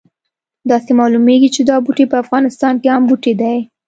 [0.69, 3.57] داسې معلومیږي چې دا بوټی په افغانستان کې عام بوټی دی